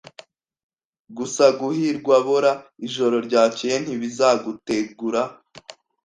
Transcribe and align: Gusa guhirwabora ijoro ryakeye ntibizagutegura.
Gusa 1.17 1.45
guhirwabora 1.59 2.51
ijoro 2.87 3.15
ryakeye 3.27 3.75
ntibizagutegura. 3.83 5.21